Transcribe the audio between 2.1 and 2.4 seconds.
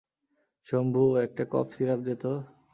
তো।